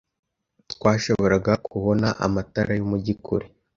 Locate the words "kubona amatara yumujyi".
1.67-3.13